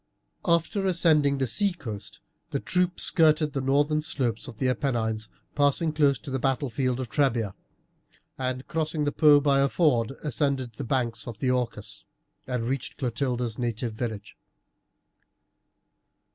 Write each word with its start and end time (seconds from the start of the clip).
After 0.45 0.87
ascending 0.87 1.37
the 1.37 1.45
sea 1.45 1.73
coast 1.73 2.21
the 2.49 2.59
troop 2.59 2.99
skirted 2.99 3.53
the 3.53 3.61
northern 3.61 4.01
slopes 4.01 4.47
of 4.47 4.57
the 4.57 4.67
Apennines, 4.67 5.29
passing 5.53 5.93
close 5.93 6.17
to 6.17 6.31
the 6.31 6.39
battlefield 6.39 6.99
of 6.99 7.07
Trebia, 7.07 7.53
and 8.35 8.65
crossing 8.67 9.03
the 9.03 9.11
Po 9.11 9.39
by 9.39 9.59
a 9.59 9.69
ford, 9.69 10.13
ascended 10.23 10.73
the 10.73 10.83
banks 10.83 11.27
of 11.27 11.37
the 11.37 11.51
Orcus, 11.51 12.03
and 12.47 12.65
reached 12.65 12.97
Clotilde's 12.97 13.59
native 13.59 13.93
village. 13.93 14.35